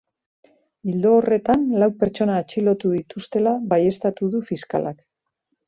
Ildo 0.93 1.11
horretan, 1.17 1.65
lau 1.83 1.89
pertsona 1.99 2.39
atxilotu 2.45 2.93
dituztela 2.95 3.55
baieztatu 3.75 4.33
du 4.35 4.45
fiskalak. 4.51 5.03